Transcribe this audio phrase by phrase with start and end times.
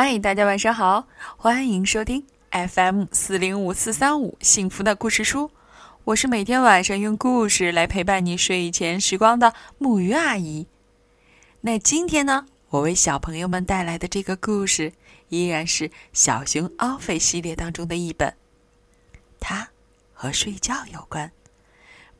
[0.00, 5.50] 嗨，大家晚上好，欢迎收听 FM 四零五四三五幸福的故事书。
[6.04, 10.68] 我是每天晚上用故事来陪伴你睡前时光的木鱼阿姨。
[11.62, 14.92] 那今天呢，我为小朋友们带来的这个故事
[15.30, 18.32] 依然是小熊奥菲系列当中的一本，
[19.40, 19.68] 它
[20.12, 21.32] 和睡觉有关，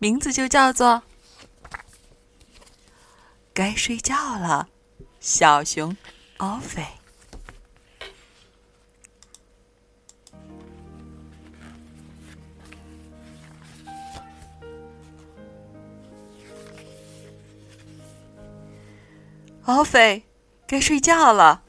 [0.00, 1.00] 名字就叫做
[3.54, 4.68] 《该睡觉了》，
[5.20, 5.96] 小熊
[6.38, 6.84] 奥菲。
[19.68, 20.24] 奥菲，
[20.66, 21.62] 该睡觉了。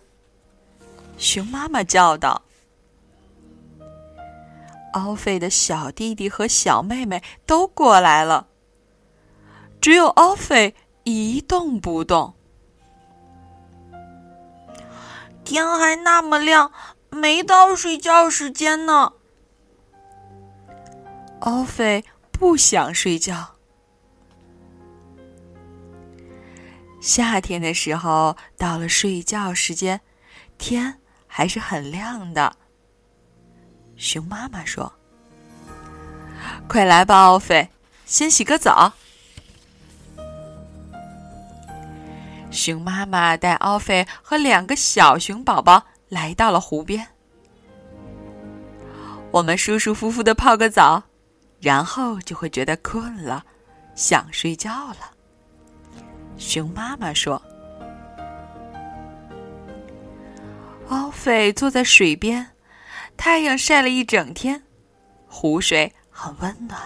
[1.18, 2.44] 熊妈妈叫道。
[4.94, 8.48] 奥菲的小弟弟和小妹妹都过来了，
[9.82, 10.74] 只有奥菲
[11.04, 12.34] 一动不动。
[15.44, 16.72] 天还那么亮，
[17.10, 19.12] 没到睡觉时间呢。
[21.42, 23.59] 奥菲不想睡觉。
[27.02, 30.00] 夏天的时候，到了睡觉时间，
[30.58, 32.54] 天还是很亮的。
[33.96, 34.92] 熊妈妈说
[36.68, 37.70] ：“快来吧，奥菲，
[38.06, 38.92] 先洗个澡。”
[42.52, 47.08] 熊妈妈带奥菲和两个小熊宝宝来到了湖边。
[49.32, 51.02] 我们舒舒服服的泡个澡，
[51.60, 53.46] 然后就会觉得困了，
[53.96, 55.19] 想睡觉了。
[56.40, 57.40] 熊妈妈说
[60.88, 62.48] ：“奥菲坐在水边，
[63.18, 64.64] 太阳晒了一整天，
[65.28, 66.80] 湖水很温暖。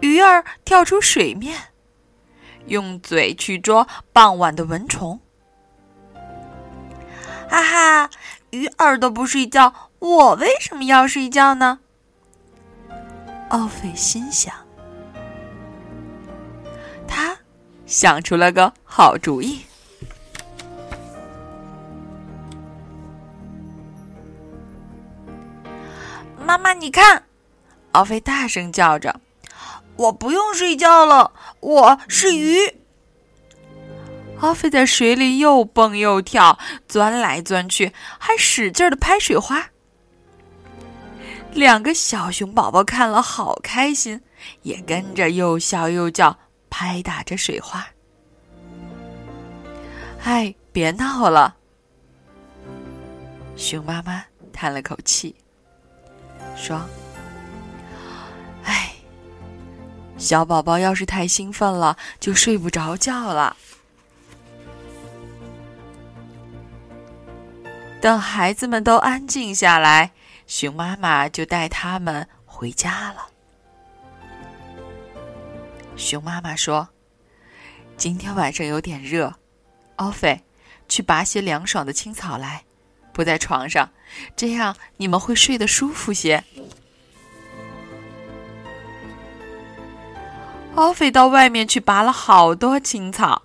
[0.00, 1.58] 鱼儿跳出水面，
[2.66, 5.20] 用嘴去捉傍晚的蚊虫。
[7.48, 8.10] 哈哈，
[8.50, 11.78] 鱼儿都不睡觉，我为什么要睡觉呢？”
[13.50, 14.52] 奥菲心想。
[17.06, 17.35] 他
[17.86, 19.60] 想出了个好主意！
[26.44, 27.22] 妈妈，你看，
[27.92, 29.20] 奥菲大声叫着
[29.96, 32.58] ：“我不用睡觉了，我是鱼。”
[34.40, 36.58] 奥菲在水里又蹦又跳，
[36.88, 39.64] 钻来钻去，还使劲的拍水花。
[41.52, 44.20] 两个小熊宝宝看了好开心，
[44.62, 46.36] 也跟着又笑又叫。
[46.78, 47.86] 拍打着水花，
[50.24, 51.56] 哎，别闹了！
[53.56, 54.22] 熊妈妈
[54.52, 55.34] 叹了口气，
[56.54, 56.86] 说
[58.64, 58.92] ：“哎，
[60.18, 63.56] 小宝宝要是太兴奋了，就睡不着觉了。
[68.02, 70.12] 等孩子们都安静下来，
[70.46, 73.28] 熊妈妈就带他们回家了。”
[75.96, 76.90] 熊妈妈说
[77.96, 79.34] ：“今天晚上有点热，
[79.96, 80.44] 奥菲，
[80.88, 82.64] 去拔些凉爽的青草来，
[83.12, 83.90] 铺在床上，
[84.36, 86.44] 这样你们会睡得舒服些。”
[90.76, 93.42] 奥菲到外面去拔了好多青草。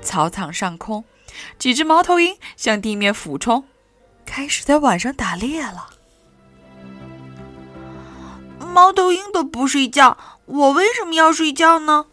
[0.00, 1.04] 草场上空，
[1.58, 3.64] 几只猫头鹰向地面俯冲，
[4.24, 5.90] 开始在晚上打猎了。
[8.78, 10.16] 猫头鹰都不睡觉。
[10.46, 12.06] 我为什么要睡觉呢？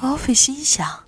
[0.00, 1.04] 奥菲心想。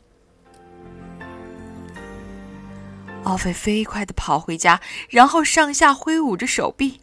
[3.25, 7.01] 奥菲飞快的跑回家，然后上下挥舞着手臂，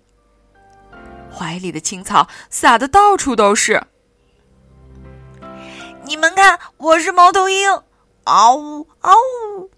[1.34, 3.88] 怀里的青草撒的到处都是。
[6.06, 7.82] 你们看，我是猫头鹰，
[8.26, 9.12] 嗷呜嗷
[9.58, 9.72] 呜！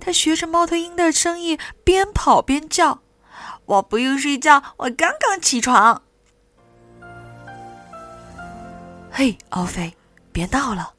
[0.00, 3.02] 他学着猫头鹰的声音，边跑边叫
[3.66, 6.00] ：“我不用睡觉，我刚刚起床。”
[9.14, 9.94] 嘿，奥菲，
[10.32, 10.94] 别闹了！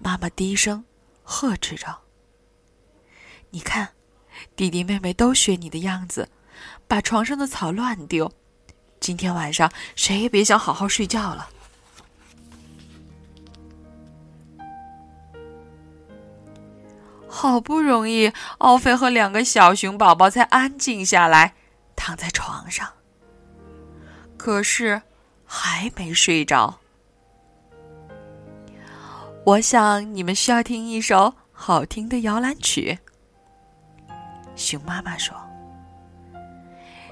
[0.00, 0.84] 妈妈低声
[1.22, 1.96] 呵斥着。
[3.50, 3.90] 你看，
[4.56, 6.28] 弟弟妹妹都学你的样子，
[6.88, 8.32] 把床上的草乱丢。
[8.98, 11.48] 今天晚上谁也别想好好睡觉了。
[17.28, 21.54] 好不容易，奥菲和两个小熊宝宝才安静下来，
[21.94, 22.92] 躺在床上。
[24.36, 25.00] 可是。
[25.46, 26.78] 还没睡着，
[29.44, 32.98] 我想你们需要听一首好听的摇篮曲。
[34.56, 35.36] 熊妈妈说：“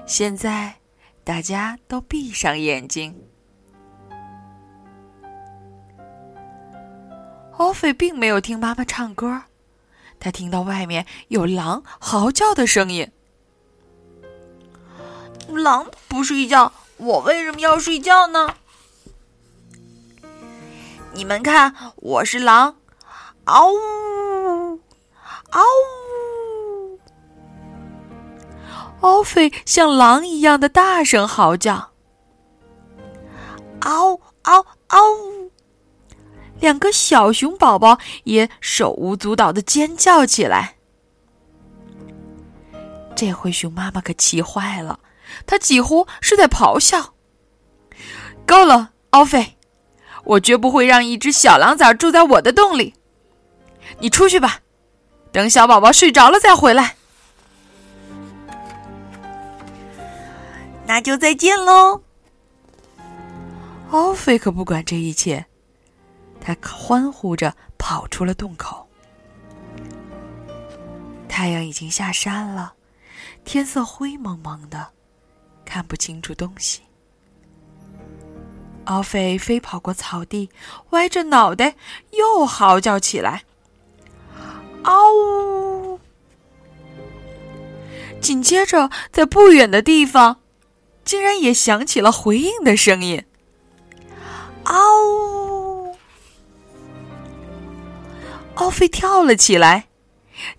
[0.05, 0.75] 现在
[1.23, 3.15] 大家都闭上眼睛。”
[7.57, 9.43] 奥菲并没有听妈妈唱歌，
[10.19, 13.09] 他听到外面有狼嚎叫的声音。
[15.47, 18.55] 狼不睡觉，我为什么要睡觉呢？
[21.13, 22.77] 你们看，我是狼，
[23.45, 24.79] 嗷呜，
[25.51, 26.99] 嗷呜！
[29.01, 31.91] 奥菲像狼一样的大声嚎叫，
[33.81, 35.51] 嗷嗷嗷呜！
[36.59, 40.77] 两个小熊宝宝也手舞足蹈的尖叫起来。
[43.15, 44.99] 这回熊妈妈可气坏了，
[45.45, 47.13] 她几乎是在咆哮
[48.45, 49.57] ：“够了，奥菲！
[50.23, 52.93] 我绝不会让一只小狼崽住在我的洞里。
[53.99, 54.59] 你出去吧，
[55.31, 56.95] 等小宝宝睡着了再回来。”
[60.87, 62.03] 那就再见喽。
[63.91, 65.45] 奥菲可不管这一切。
[66.39, 68.87] 他欢呼着跑出了洞口。
[71.27, 72.75] 太阳已经下山了，
[73.43, 74.89] 天色灰蒙蒙的，
[75.75, 76.79] 看不清楚东西。
[78.85, 80.49] 奥菲飞跑过草地，
[80.91, 81.75] 歪着脑袋
[82.11, 83.43] 又嚎叫起来
[84.83, 85.99] ：“嗷呜！”
[88.23, 90.39] 紧接着，在不远的地方，
[91.03, 93.25] 竟然也响起了回应的声音
[94.63, 94.79] ：“嗷
[95.09, 95.97] 呜！”
[98.55, 99.89] 奥菲跳了起来，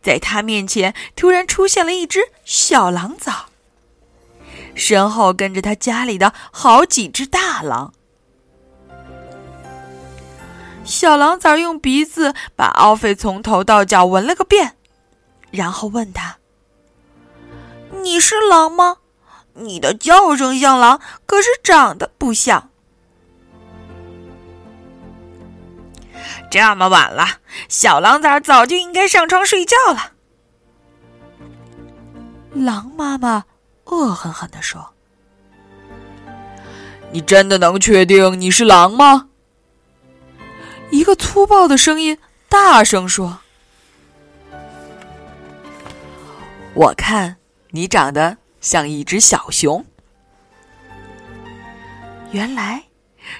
[0.03, 3.47] 在他面前突然出现了一只小狼崽，
[4.77, 7.93] 身后跟着他家里的好几只大狼。
[10.85, 14.77] 小狼崽用鼻子把奥菲从头到脚闻了个遍，
[15.51, 16.37] 然后问他
[18.03, 18.99] ：“你是狼吗？
[19.55, 22.71] 你的叫声像狼，可是长得不像。”
[26.49, 27.27] 这么晚了，
[27.69, 30.13] 小狼崽早就应该上床睡觉了。
[32.53, 33.45] 狼妈妈
[33.87, 34.95] 恶狠狠地说
[37.11, 39.29] ：“你真的能确定你是狼吗？”
[40.91, 42.17] 一个粗暴的声音
[42.49, 43.41] 大声说
[46.75, 47.37] ：“我看
[47.71, 49.85] 你长得像一只小熊。”
[52.33, 52.85] 原来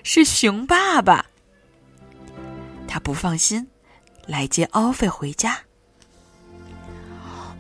[0.03, 1.27] 是熊爸爸。
[2.89, 3.69] 他不放心，
[4.27, 5.59] 来接奥菲回家。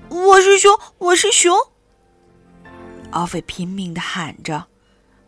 [0.08, 1.54] 我是熊，我是熊！
[3.10, 4.66] 奥菲拼命的喊着，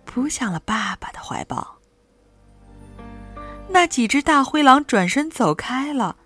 [0.04, 1.76] 扑向了爸爸的怀抱。
[3.68, 6.16] 那几只大灰狼转身走开了，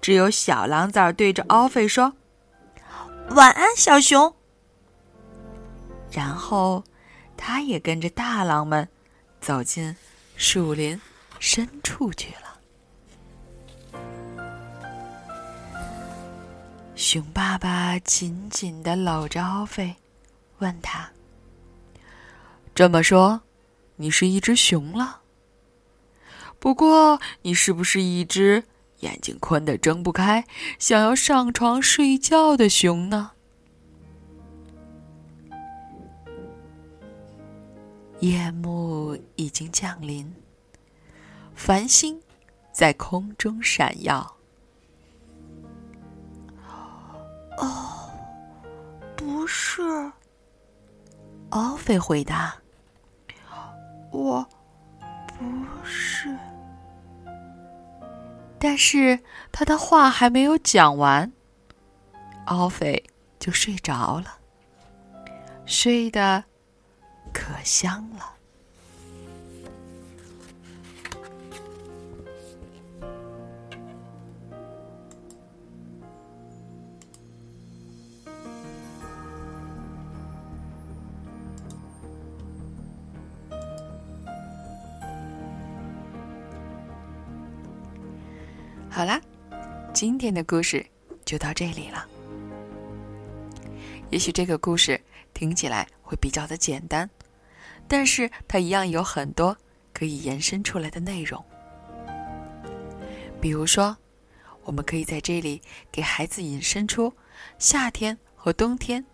[0.00, 2.14] 只有小狼崽对着奥菲说
[3.30, 4.34] ：“晚安，小熊。”
[6.12, 6.84] 然后，
[7.36, 8.88] 他也跟着大狼们
[9.40, 9.96] 走进
[10.36, 11.00] 树林
[11.38, 12.40] 深处去了。
[16.94, 19.96] 熊爸爸紧紧的搂着奥菲，
[20.58, 21.10] 问他
[22.74, 23.42] ：“这么说，
[23.96, 25.20] 你是一只熊了？
[26.58, 28.64] 不过，你是不是一只
[29.00, 30.44] 眼睛困得睁不开，
[30.78, 33.32] 想要上床睡觉的熊呢？”
[38.20, 40.34] 夜幕已经降临，
[41.54, 42.18] 繁星
[42.72, 44.36] 在空中闪耀。
[47.58, 48.08] 哦，
[49.14, 49.82] 不是。
[51.54, 52.52] 奥菲回答
[54.10, 54.44] ：“我
[55.28, 55.44] 不
[55.84, 56.36] 是。”
[58.58, 59.20] 但是
[59.52, 61.32] 他的话还没有讲完，
[62.46, 63.04] 奥菲
[63.38, 64.38] 就睡着了，
[65.64, 66.42] 睡得
[67.32, 68.33] 可香了。
[88.94, 89.20] 好啦，
[89.92, 90.86] 今天的故事
[91.24, 92.06] 就到这里了。
[94.10, 95.00] 也许这个故事
[95.32, 97.10] 听起来会比较的简单，
[97.88, 99.56] 但是它一样有很多
[99.92, 101.44] 可以延伸出来的内容。
[103.40, 103.96] 比如说，
[104.62, 105.60] 我们可以在这里
[105.90, 107.12] 给孩子引申出
[107.58, 109.04] 夏天和冬天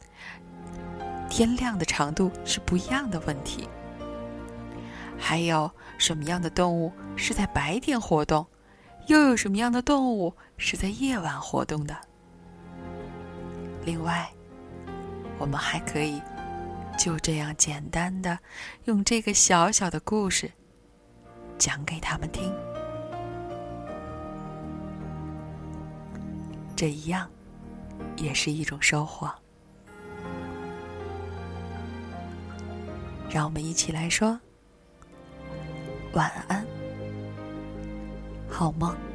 [1.31, 3.67] 天亮的长度是不一样的问题，
[5.17, 8.47] 还有什么样的动物是在白天活动。
[9.11, 11.97] 又有什么样的动物是在夜晚活动的？
[13.85, 14.31] 另外，
[15.37, 16.23] 我们还可以
[16.97, 18.39] 就这样简单的
[18.85, 20.49] 用这个小小的故事
[21.59, 22.55] 讲给他们听。
[26.77, 27.29] 这一样
[28.17, 29.29] 也是一种收获。
[33.29, 34.39] 让我们一起来说
[36.13, 36.65] 晚安，
[38.61, 39.10] 好吗。